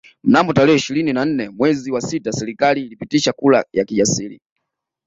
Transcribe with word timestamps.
Mnamo 0.23 0.53
tarehe 0.53 0.77
ishirini 0.77 1.13
na 1.13 1.25
nne 1.25 1.49
mwezi 1.49 1.91
wa 1.91 2.01
sita 2.01 2.31
serikali 2.31 2.81
ilipitisha 2.85 3.33
kura 3.33 3.65
ya 3.73 3.85
kijasiri 3.85 4.41